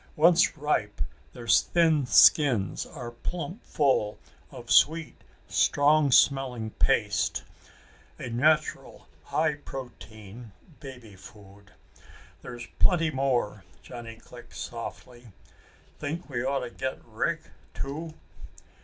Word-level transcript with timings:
Once 0.15 0.57
ripe, 0.57 0.99
their 1.33 1.47
thin 1.47 2.07
skins 2.07 2.87
are 2.87 3.11
plump 3.11 3.63
full 3.63 4.17
of 4.49 4.67
a 4.67 4.71
sweet 4.71 5.15
strong 5.47 6.11
smelling 6.11 6.71
paste 6.71 7.43
a 8.17 8.27
natural 8.27 9.07
high 9.25 9.53
protein 9.53 10.53
baby 10.79 11.15
food. 11.15 11.69
"There's 12.41 12.65
plenty 12.79 13.11
more," 13.11 13.63
Johnny 13.83 14.15
clicked 14.15 14.55
softly. 14.57 15.27
"Think 15.99 16.27
we 16.27 16.43
ought 16.43 16.61
to 16.61 16.71
get 16.71 17.05
Rick, 17.05 17.51
too?" 17.75 18.15